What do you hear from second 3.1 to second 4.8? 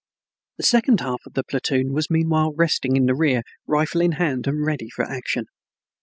rear, rifle in hand and